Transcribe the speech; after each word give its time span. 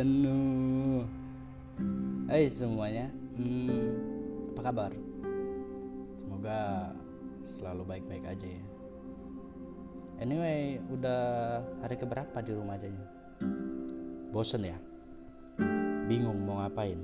jenuh 0.00 1.04
Hai 2.24 2.48
semuanya 2.48 3.12
hmm, 3.36 4.56
Apa 4.56 4.72
kabar? 4.72 4.92
Semoga 6.24 6.88
selalu 7.44 7.82
baik-baik 7.84 8.24
aja 8.24 8.48
ya 8.48 8.64
Anyway, 10.20 10.80
udah 10.92 11.20
hari 11.80 11.96
keberapa 11.96 12.44
di 12.44 12.52
rumah 12.52 12.76
aja 12.76 12.92
ya? 12.92 13.04
Bosen 14.28 14.68
ya? 14.68 14.76
Bingung 16.08 16.44
mau 16.44 16.60
ngapain? 16.60 17.00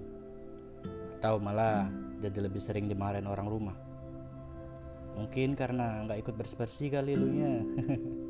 Atau 1.17 1.41
malah 1.41 1.89
jadi 2.21 2.45
lebih 2.45 2.61
sering 2.61 2.93
dimarahin 2.93 3.25
orang 3.25 3.49
rumah? 3.49 3.77
Mungkin 5.17 5.57
karena 5.57 6.05
nggak 6.05 6.29
ikut 6.29 6.35
bersih-bersih 6.37 6.93
kali 6.93 7.17
lu 7.17 7.29
nya 7.41 7.53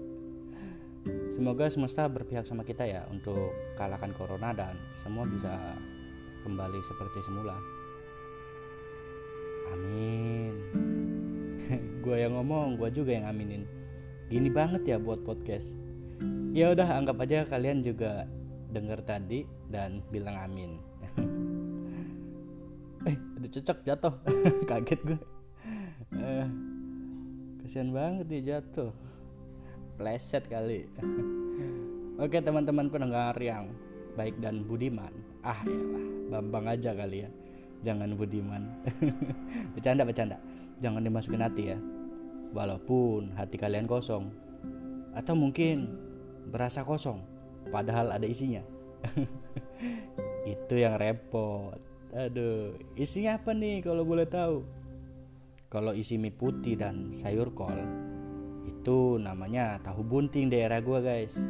Semoga 1.37 1.69
semesta 1.69 2.09
berpihak 2.09 2.49
sama 2.49 2.65
kita 2.65 2.89
ya 2.89 3.05
untuk 3.13 3.53
kalahkan 3.77 4.09
corona 4.17 4.57
dan 4.57 4.73
semua 4.97 5.29
bisa 5.29 5.77
kembali 6.49 6.81
seperti 6.81 7.21
semula. 7.29 7.53
Amin. 9.69 10.57
gue 12.09 12.17
yang 12.17 12.41
ngomong, 12.41 12.81
gue 12.81 12.89
juga 12.89 13.21
yang 13.21 13.29
aminin. 13.29 13.69
Gini 14.33 14.49
banget 14.49 14.89
ya 14.89 14.97
buat 14.97 15.29
podcast. 15.29 15.77
Ya 16.57 16.73
udah 16.73 17.05
anggap 17.05 17.21
aja 17.21 17.45
kalian 17.45 17.85
juga 17.85 18.25
denger 18.73 19.05
tadi 19.05 19.45
dan 19.69 20.01
bilang 20.09 20.41
amin. 20.41 20.81
eh, 23.13 23.13
ada 23.13 23.49
cocok 23.53 23.79
jatuh. 23.85 24.15
Kaget 24.73 25.01
gue. 25.05 25.21
Eh, 26.17 26.49
kasihan 27.61 27.93
banget 27.93 28.25
dia 28.25 28.57
jatuh 28.57 28.89
pleset 29.97 30.45
kali. 30.47 30.85
Oke 32.21 32.41
teman-teman 32.41 32.93
pendengar 32.93 33.37
yang 33.41 33.73
baik 34.17 34.37
dan 34.41 34.65
budiman. 34.65 35.13
Ah 35.41 35.61
ya 35.65 35.77
lah 35.77 36.05
bambang 36.37 36.69
aja 36.69 36.93
kali 36.93 37.25
ya. 37.25 37.31
Jangan 37.85 38.17
budiman. 38.17 38.63
Bercanda 39.77 40.05
bercanda. 40.05 40.37
Jangan 40.85 41.05
dimasukin 41.05 41.45
hati 41.45 41.77
ya. 41.77 41.79
Walaupun 42.53 43.37
hati 43.37 43.57
kalian 43.57 43.89
kosong. 43.89 44.33
Atau 45.17 45.37
mungkin 45.37 45.97
berasa 46.53 46.85
kosong 46.85 47.25
padahal 47.73 48.13
ada 48.13 48.25
isinya. 48.29 48.61
Itu 50.57 50.77
yang 50.77 51.01
repot. 51.01 51.81
Aduh 52.17 52.77
isinya 52.97 53.37
apa 53.41 53.53
nih 53.53 53.85
kalau 53.85 54.05
boleh 54.05 54.29
tahu? 54.29 54.65
Kalau 55.69 55.93
isi 55.93 56.17
mie 56.17 56.33
putih 56.33 56.79
dan 56.79 57.13
sayur 57.13 57.53
kol 57.53 57.75
itu 58.87 59.19
namanya 59.19 59.83
tahu 59.83 60.07
bunting 60.07 60.47
daerah 60.47 60.79
gua 60.79 61.03
guys. 61.03 61.35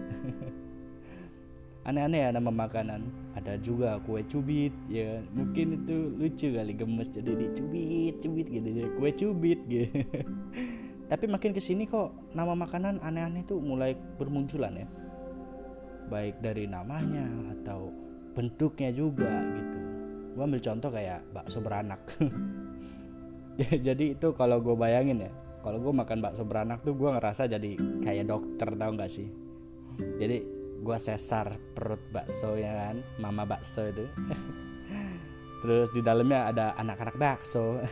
Aneh-aneh 1.85 2.25
ya 2.25 2.33
nama 2.33 2.49
makanan. 2.49 3.13
Ada 3.37 3.61
juga 3.61 4.01
kue 4.09 4.25
cubit 4.25 4.73
ya. 4.89 5.21
Mungkin 5.37 5.85
itu 5.85 6.17
lucu 6.17 6.57
kali 6.57 6.73
gemes 6.73 7.13
jadi 7.13 7.37
dicubit 7.37 8.25
cubit 8.25 8.49
gitu 8.49 8.69
ya. 8.73 8.89
Kue 8.97 9.13
cubit 9.13 9.61
gitu. 9.69 10.01
Tapi 11.13 11.25
makin 11.29 11.53
ke 11.53 11.61
sini 11.61 11.85
kok 11.85 12.09
nama 12.33 12.57
makanan 12.57 13.05
aneh-aneh 13.05 13.45
tuh 13.45 13.61
mulai 13.61 13.93
bermunculan 14.17 14.73
ya. 14.73 14.89
Baik 16.09 16.41
dari 16.41 16.65
namanya 16.65 17.29
atau 17.53 17.93
bentuknya 18.33 18.97
juga 18.97 19.29
gitu. 19.29 19.79
Gua 20.41 20.49
ambil 20.49 20.65
contoh 20.65 20.89
kayak 20.89 21.21
bakso 21.37 21.61
beranak. 21.61 22.01
Jadi 23.61 24.17
itu 24.17 24.29
kalau 24.33 24.57
gue 24.61 24.73
bayangin 24.73 25.29
ya 25.29 25.33
kalau 25.67 25.83
gue 25.83 25.95
makan 25.99 26.23
bakso 26.23 26.47
beranak 26.47 26.87
tuh 26.87 26.95
gue 26.95 27.11
ngerasa 27.11 27.51
jadi 27.51 27.75
kayak 28.07 28.31
dokter 28.31 28.71
tau 28.79 28.95
gak 28.95 29.11
sih? 29.11 29.27
Jadi 29.99 30.39
gue 30.79 30.97
sesar 31.03 31.59
perut 31.75 31.99
bakso 32.15 32.55
ya 32.55 32.71
kan? 32.71 33.03
Mama 33.19 33.43
bakso 33.43 33.83
itu. 33.91 34.07
Terus 35.67 35.91
di 35.91 36.07
dalamnya 36.07 36.55
ada 36.55 36.67
anak-anak 36.79 37.19
bakso. 37.19 37.83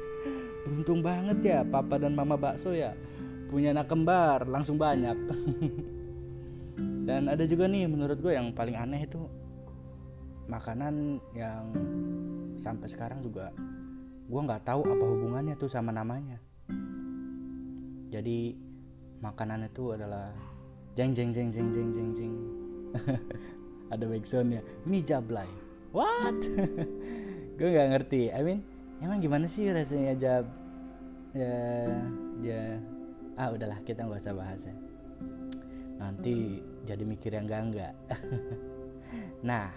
Beruntung 0.66 1.06
banget 1.06 1.38
ya 1.46 1.58
papa 1.62 2.02
dan 2.02 2.18
mama 2.18 2.34
bakso 2.34 2.74
ya 2.74 2.98
punya 3.46 3.78
anak 3.78 3.86
kembar 3.86 4.50
langsung 4.50 4.74
banyak. 4.74 5.14
Dan 7.06 7.30
ada 7.30 7.46
juga 7.46 7.70
nih 7.70 7.86
menurut 7.86 8.18
gue 8.18 8.34
yang 8.34 8.50
paling 8.50 8.74
aneh 8.74 9.06
itu 9.06 9.22
makanan 10.50 11.22
yang 11.38 11.70
sampai 12.58 12.90
sekarang 12.90 13.22
juga 13.22 13.54
gue 14.26 14.40
nggak 14.46 14.66
tahu 14.66 14.82
apa 14.82 15.04
hubungannya 15.06 15.54
tuh 15.54 15.70
sama 15.70 15.94
namanya 15.94 16.38
jadi 18.10 18.58
makanan 19.22 19.70
itu 19.70 19.94
adalah 19.94 20.34
jeng 20.98 21.14
jeng 21.14 21.30
jeng 21.30 21.54
jeng 21.54 21.70
jeng 21.70 21.88
jeng 21.94 22.10
jeng. 22.18 22.34
Ada 23.94 24.04
backsoundnya 24.10 24.66
mie 24.82 25.06
jablay. 25.06 25.46
What? 25.94 26.42
Gue 27.58 27.68
nggak 27.70 27.88
ngerti. 27.94 28.34
I 28.34 28.42
mean 28.42 28.66
emang 28.98 29.22
gimana 29.22 29.46
sih 29.46 29.70
rasanya 29.70 30.18
jab? 30.18 30.44
Ya 31.38 31.86
ya. 32.42 32.82
Ah 33.38 33.54
udahlah 33.54 33.78
kita 33.86 34.02
nggak 34.02 34.26
usah 34.26 34.34
bahas 34.34 34.66
ya. 34.66 34.74
Nanti 36.02 36.58
jadi 36.90 37.06
mikir 37.06 37.30
yang 37.30 37.46
enggak 37.46 37.62
enggak 37.70 37.94
nah 39.48 39.70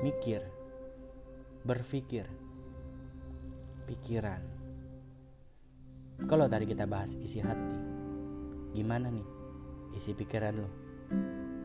mikir. 0.00 0.40
Berpikir. 1.68 2.24
Pikiran 3.84 4.57
kalau 6.26 6.50
tadi 6.50 6.66
kita 6.66 6.82
bahas 6.88 7.14
isi 7.22 7.38
hati, 7.38 7.78
gimana 8.74 9.06
nih 9.06 9.26
isi 9.94 10.10
pikiran 10.18 10.58
lo? 10.58 10.68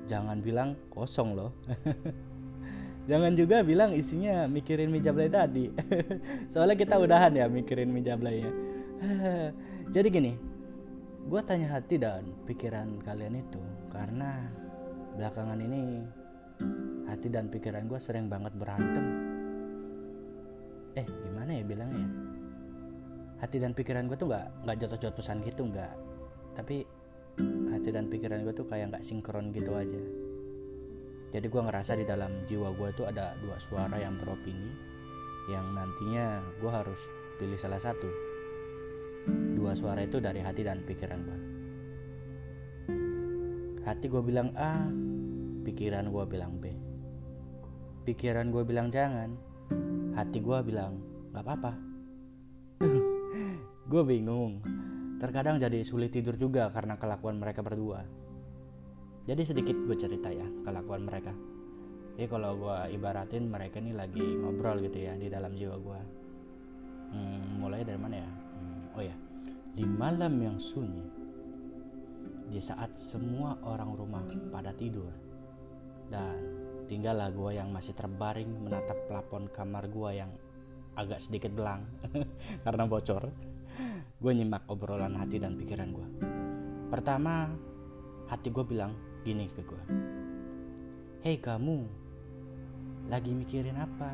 Jangan 0.05 0.43
bilang 0.45 0.77
kosong 0.93 1.33
loh. 1.33 1.57
Jangan 3.09 3.35
juga 3.35 3.65
bilang 3.65 3.91
isinya 3.91 4.47
mikirin 4.47 4.93
mijablay 4.93 5.27
tadi. 5.27 5.67
Soalnya 6.51 6.77
kita 6.79 6.95
udahan 7.01 7.35
ya 7.35 7.49
mikirin 7.51 7.91
mijablaynya. 7.91 8.51
Jadi 9.95 10.07
gini, 10.07 10.33
gue 11.27 11.41
tanya 11.43 11.75
hati 11.75 11.99
dan 11.99 12.23
pikiran 12.47 13.03
kalian 13.03 13.43
itu 13.43 13.59
karena 13.91 14.47
belakangan 15.19 15.59
ini 15.59 16.07
hati 17.09 17.27
dan 17.27 17.51
pikiran 17.51 17.91
gue 17.91 17.99
sering 17.99 18.31
banget 18.31 18.55
berantem. 18.55 19.05
Eh, 20.95 21.07
gimana 21.27 21.51
ya 21.59 21.63
bilangnya? 21.67 22.32
Hati 23.43 23.59
dan 23.59 23.75
pikiran 23.75 24.07
gue 24.07 24.15
tuh 24.15 24.31
nggak 24.31 24.63
nggak 24.63 24.77
jotos-jotosan 24.79 25.43
gitu 25.43 25.67
nggak. 25.67 25.91
Tapi 26.55 26.87
hati 27.75 27.89
dan 27.91 28.07
pikiran 28.07 28.47
gue 28.47 28.55
tuh 28.55 28.63
kayak 28.71 28.95
nggak 28.95 29.03
sinkron 29.03 29.51
gitu 29.51 29.75
aja. 29.75 29.99
Jadi 31.35 31.51
gue 31.51 31.61
ngerasa 31.61 31.99
di 31.99 32.07
dalam 32.07 32.47
jiwa 32.47 32.71
gue 32.71 32.89
tuh 32.95 33.03
ada 33.11 33.35
dua 33.43 33.59
suara 33.59 33.99
yang 33.99 34.15
beropini 34.15 34.71
yang 35.51 35.75
nantinya 35.75 36.39
gue 36.63 36.71
harus 36.71 37.11
pilih 37.35 37.59
salah 37.59 37.83
satu. 37.83 38.07
Dua 39.59 39.75
suara 39.75 40.07
itu 40.07 40.23
dari 40.23 40.39
hati 40.39 40.63
dan 40.63 40.79
pikiran 40.87 41.19
gue 41.27 41.39
hati 43.83 44.07
gue 44.07 44.23
bilang 44.23 44.55
A 44.55 44.87
pikiran 45.67 46.07
gue 46.07 46.23
bilang 46.23 46.55
B. 46.63 46.71
Pikiran 48.07 48.47
gue 48.51 48.63
bilang 48.63 48.87
jangan 48.87 49.35
hati 50.15 50.39
gue 50.39 50.59
bilang 50.63 51.03
nggak 51.35 51.43
apa-apa 51.43 51.92
gue 53.83 54.03
bingung. 54.07 54.63
Terkadang 55.19 55.59
jadi 55.59 55.83
sulit 55.83 56.11
tidur 56.11 56.35
juga 56.35 56.67
karena 56.71 56.99
kelakuan 56.99 57.39
mereka 57.39 57.63
berdua. 57.63 58.03
Jadi 59.23 59.43
sedikit 59.47 59.75
gue 59.87 59.95
cerita 59.95 60.27
ya 60.31 60.47
kelakuan 60.67 61.07
mereka. 61.07 61.31
Ya 62.19 62.27
kalau 62.27 62.59
gue 62.59 62.77
ibaratin 62.93 63.47
mereka 63.49 63.79
ini 63.79 63.95
lagi 63.95 64.21
ngobrol 64.21 64.83
gitu 64.83 64.99
ya 65.01 65.17
di 65.17 65.33
dalam 65.33 65.57
jiwa 65.57 65.75
gue 65.81 65.99
hmm, 67.15 67.63
mulai 67.63 67.81
dari 67.87 67.99
mana 67.99 68.15
ya? 68.19 68.29
Hmm, 68.29 68.97
oh 68.99 69.03
ya. 69.03 69.15
Di 69.73 69.83
malam 69.87 70.37
yang 70.37 70.57
sunyi 70.61 71.01
di 72.53 72.61
saat 72.61 72.93
semua 72.93 73.57
orang 73.65 73.97
rumah 73.97 74.21
pada 74.53 74.75
tidur 74.77 75.09
dan 76.13 76.37
tinggallah 76.85 77.33
gue 77.33 77.57
yang 77.57 77.73
masih 77.73 77.97
terbaring 77.97 78.51
menatap 78.61 79.09
plafon 79.09 79.49
kamar 79.49 79.89
gue 79.89 80.21
yang 80.21 80.29
agak 80.93 81.17
sedikit 81.17 81.49
belang 81.57 81.81
karena 82.67 82.85
bocor 82.85 83.33
gue 84.23 84.31
nyimak 84.31 84.63
obrolan 84.69 85.17
hati 85.17 85.41
dan 85.41 85.57
pikiran 85.57 85.89
gue. 85.91 86.07
Pertama, 86.93 87.49
hati 88.29 88.53
gue 88.53 88.65
bilang 88.65 88.93
gini 89.25 89.49
ke 89.49 89.61
gue. 89.65 89.83
Hei 91.23 91.39
kamu, 91.39 91.87
lagi 93.07 93.31
mikirin 93.31 93.79
apa? 93.79 94.11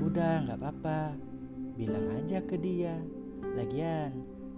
Udah 0.00 0.44
nggak 0.46 0.58
apa-apa, 0.60 1.16
bilang 1.76 2.06
aja 2.16 2.40
ke 2.44 2.56
dia. 2.56 2.96
Lagian, 3.56 4.12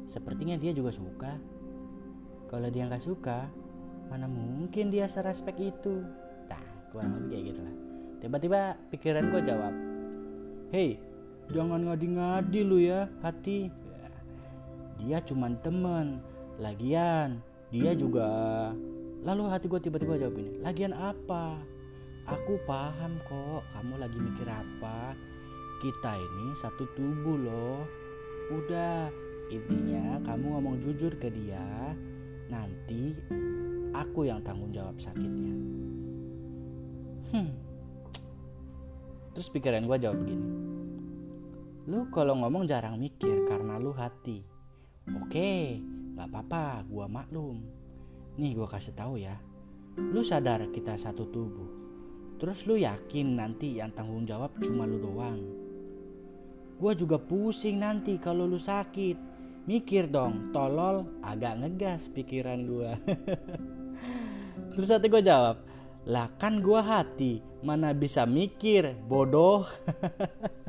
sepertinya 0.04 0.58
dia 0.58 0.75
juga 0.75 0.90
suka. 0.90 1.32
Kalau 2.50 2.68
dia 2.68 2.84
nggak 2.84 3.02
suka, 3.02 3.48
mana 4.12 4.28
mungkin 4.28 4.92
dia 4.92 5.08
serespek 5.08 5.56
itu? 5.72 6.04
Nah, 6.50 6.62
kurang 6.92 7.16
lebih 7.16 7.28
kayak 7.32 7.44
gitu 7.54 7.60
lah. 7.64 7.76
Tiba-tiba 8.22 8.60
pikiran 8.92 9.25
gue 9.32 9.42
jawab, 9.42 9.75
Hei, 10.72 10.96
jangan 11.52 11.84
ngadi-ngadi 11.84 12.60
lu 12.64 12.81
ya, 12.81 13.06
hati. 13.20 13.69
Dia 14.96 15.20
cuman 15.20 15.60
temen 15.60 16.25
lagian. 16.56 17.44
Dia 17.69 17.93
juga 17.93 18.28
lalu 19.22 19.49
hati 19.49 19.70
gue 19.70 19.81
tiba-tiba 19.81 20.19
jawab 20.19 20.37
ini 20.40 20.60
lagian 20.64 20.96
apa? 20.96 21.60
Aku 22.26 22.58
paham 22.64 23.20
kok 23.28 23.62
kamu 23.76 23.94
lagi 24.00 24.19
mikir 24.19 24.49
apa. 24.49 25.12
Kita 25.84 26.16
ini 26.16 26.46
satu 26.56 26.88
tubuh 26.96 27.37
loh. 27.37 27.81
Udah 28.52 29.08
intinya 29.52 30.20
kamu 30.25 30.46
ngomong 30.56 30.76
jujur 30.81 31.12
ke 31.20 31.28
dia 31.28 31.96
nanti 32.49 33.16
aku 33.96 34.28
yang 34.28 34.44
tanggung 34.44 34.72
jawab 34.72 34.96
sakitnya. 35.00 35.54
Hmm. 37.32 37.52
Terus 39.32 39.49
pikiran 39.49 39.88
gue 39.88 39.96
jawab 39.96 40.20
begini 40.20 40.71
lu 41.90 42.06
kalau 42.14 42.38
ngomong 42.38 42.69
jarang 42.69 42.99
mikir 42.99 43.46
karena 43.50 43.79
lu 43.79 43.90
hati. 43.90 44.43
Oke 45.19 45.82
gak 46.14 46.31
apa-apa 46.31 46.87
gue 46.87 47.06
maklum. 47.11 47.58
Nih 48.38 48.55
gue 48.55 48.69
kasih 48.69 48.94
tahu 48.94 49.19
ya. 49.19 49.34
Lu 49.99 50.23
sadar 50.23 50.62
kita 50.70 50.94
satu 50.94 51.26
tubuh. 51.29 51.70
Terus 52.38 52.67
lu 52.67 52.79
yakin 52.79 53.38
nanti 53.38 53.79
yang 53.82 53.90
tanggung 53.94 54.26
jawab 54.26 54.55
cuma 54.62 54.87
lu 54.87 55.02
doang. 55.02 55.43
Gue 56.79 56.93
juga 56.94 57.19
pusing 57.19 57.82
nanti 57.82 58.19
kalau 58.19 58.46
lu 58.46 58.58
sakit. 58.58 59.32
Mikir 59.62 60.11
dong 60.11 60.50
tolol 60.50 61.06
agak 61.23 61.62
ngegas 61.62 62.11
pikiran 62.11 62.67
gue 62.67 62.90
terus 64.75 64.90
hati 64.90 65.06
gue 65.06 65.23
jawab 65.23 65.62
lah 66.02 66.26
kan 66.35 66.58
gue 66.58 66.81
hati 66.82 67.38
mana 67.62 67.94
bisa 67.94 68.26
mikir 68.26 68.99
bodoh 69.06 69.62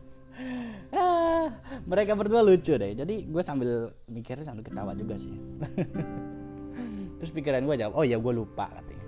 mereka 1.84 2.16
berdua 2.16 2.42
lucu 2.44 2.76
deh. 2.76 2.96
Jadi 2.96 3.28
gue 3.28 3.44
sambil 3.44 3.92
mikirnya 4.08 4.48
sambil 4.48 4.64
ketawa 4.64 4.96
juga 4.96 5.16
sih. 5.20 5.36
Terus 7.20 7.32
pikiran 7.32 7.64
gue 7.64 7.76
jawab 7.80 7.94
oh 8.00 8.06
ya 8.06 8.20
gue 8.20 8.34
lupa 8.34 8.68
katanya. 8.72 9.08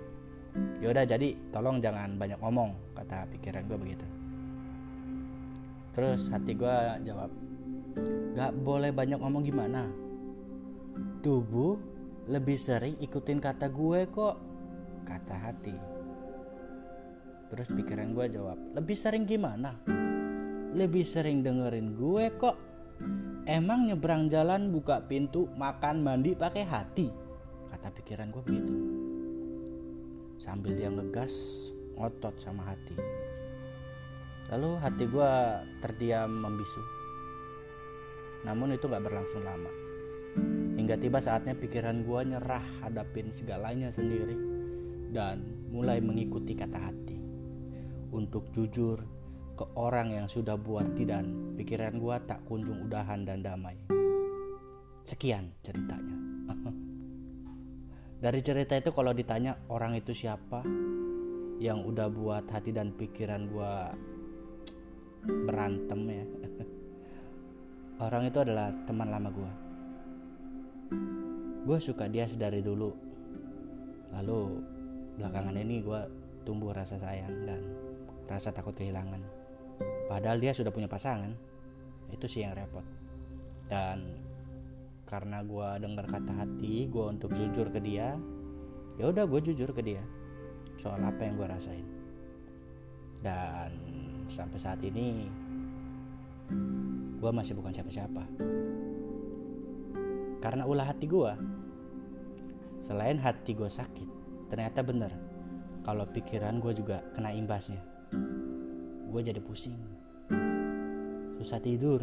Yaudah 0.80 1.04
jadi 1.04 1.36
tolong 1.52 1.80
jangan 1.84 2.16
banyak 2.16 2.40
ngomong 2.40 2.96
kata 2.96 3.28
pikiran 3.36 3.64
gue 3.68 3.78
begitu. 3.80 4.06
Terus 5.96 6.28
hati 6.28 6.52
gue 6.52 6.76
jawab 7.08 7.32
gak 8.36 8.52
boleh 8.60 8.92
banyak 8.92 9.16
ngomong 9.16 9.44
gimana? 9.44 9.88
Tubuh 11.24 11.80
lebih 12.26 12.58
sering 12.60 12.98
ikutin 13.00 13.40
kata 13.40 13.72
gue 13.72 14.04
kok 14.12 14.36
kata 15.06 15.36
hati. 15.38 15.76
Terus 17.46 17.70
pikiran 17.70 18.10
gue 18.10 18.26
jawab, 18.34 18.58
lebih 18.74 18.98
sering 18.98 19.22
gimana? 19.22 19.78
Lebih 20.74 21.06
sering 21.06 21.46
dengerin 21.46 21.94
gue 21.94 22.24
kok. 22.34 22.58
Emang 23.46 23.86
nyebrang 23.86 24.26
jalan 24.26 24.74
buka 24.74 25.06
pintu 25.06 25.46
makan 25.54 26.02
mandi 26.02 26.34
pakai 26.34 26.66
hati? 26.66 27.06
Kata 27.70 27.94
pikiran 27.94 28.34
gue 28.34 28.42
begitu. 28.42 28.74
Sambil 30.34 30.74
dia 30.74 30.90
ngegas 30.90 31.30
ngotot 31.94 32.34
sama 32.42 32.66
hati. 32.66 32.98
Lalu 34.50 34.70
hati 34.82 35.06
gue 35.06 35.32
terdiam 35.78 36.26
membisu. 36.26 36.82
Namun 38.42 38.74
itu 38.74 38.90
gak 38.90 39.06
berlangsung 39.06 39.46
lama. 39.46 39.70
Hingga 40.74 40.98
tiba 40.98 41.22
saatnya 41.22 41.54
pikiran 41.54 42.02
gue 42.02 42.20
nyerah 42.26 42.66
hadapin 42.82 43.30
segalanya 43.30 43.94
sendiri 43.94 44.34
dan 45.14 45.46
mulai 45.70 46.02
mengikuti 46.02 46.58
kata 46.58 46.90
hati 46.90 47.14
untuk 48.10 48.50
jujur 48.50 49.06
ke 49.56 49.64
orang 49.74 50.12
yang 50.12 50.28
sudah 50.28 50.54
buat 50.60 50.92
dan 50.92 51.56
pikiran 51.56 51.96
gua 51.96 52.20
tak 52.20 52.44
kunjung 52.44 52.84
udahan 52.84 53.24
dan 53.24 53.40
damai. 53.40 53.80
Sekian 55.08 55.48
ceritanya. 55.64 56.16
Dari 58.24 58.40
cerita 58.44 58.76
itu 58.76 58.92
kalau 58.92 59.16
ditanya 59.16 59.56
orang 59.72 59.96
itu 59.96 60.12
siapa 60.12 60.60
yang 61.56 61.88
udah 61.88 62.12
buat 62.12 62.44
hati 62.52 62.76
dan 62.76 62.92
pikiran 62.92 63.48
gua 63.48 63.90
berantem 65.24 66.00
ya. 66.04 66.26
Orang 68.06 68.28
itu 68.28 68.44
adalah 68.44 68.68
teman 68.84 69.08
lama 69.08 69.32
gua. 69.32 69.52
Gue 71.66 71.82
suka 71.82 72.06
dia 72.06 72.28
sedari 72.30 72.62
dulu. 72.62 72.94
Lalu 74.14 74.62
belakangan 75.18 75.56
ini 75.58 75.82
gue 75.82 76.00
tumbuh 76.46 76.70
rasa 76.70 76.94
sayang 76.94 77.42
dan 77.42 77.58
rasa 78.30 78.54
takut 78.54 78.70
kehilangan. 78.78 79.35
Padahal 80.06 80.38
dia 80.38 80.54
sudah 80.54 80.70
punya 80.70 80.86
pasangan. 80.86 81.34
Itu 82.14 82.30
sih 82.30 82.46
yang 82.46 82.54
repot. 82.54 82.86
Dan 83.66 84.22
karena 85.06 85.42
gue 85.42 85.68
dengar 85.82 86.06
kata 86.06 86.32
hati 86.34 86.86
gue 86.90 87.04
untuk 87.06 87.34
jujur 87.34 87.70
ke 87.70 87.78
dia, 87.82 88.14
ya 88.98 89.04
udah 89.10 89.26
gue 89.26 89.40
jujur 89.42 89.70
ke 89.70 89.82
dia 89.82 90.02
soal 90.78 91.02
apa 91.02 91.20
yang 91.26 91.34
gue 91.34 91.46
rasain. 91.46 91.86
Dan 93.22 93.70
sampai 94.30 94.58
saat 94.58 94.78
ini 94.86 95.26
gue 97.18 97.30
masih 97.34 97.58
bukan 97.58 97.74
siapa-siapa. 97.74 98.22
Karena 100.38 100.62
ulah 100.62 100.86
hati 100.86 101.10
gue, 101.10 101.32
selain 102.86 103.18
hati 103.18 103.50
gue 103.50 103.66
sakit, 103.66 104.08
ternyata 104.46 104.86
bener 104.86 105.10
kalau 105.82 106.06
pikiran 106.06 106.62
gue 106.62 106.70
juga 106.74 107.02
kena 107.14 107.34
imbasnya 107.34 107.78
gue 109.16 109.32
jadi 109.32 109.40
pusing 109.40 109.95
susah 111.38 111.60
tidur. 111.62 112.02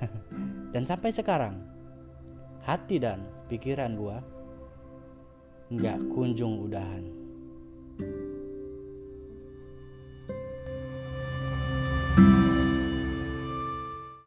dan 0.74 0.84
sampai 0.84 1.14
sekarang, 1.14 1.60
hati 2.64 2.98
dan 2.98 3.22
pikiran 3.46 3.94
gua 3.94 4.18
nggak 5.72 5.98
kunjung 6.12 6.60
udahan. 6.64 7.04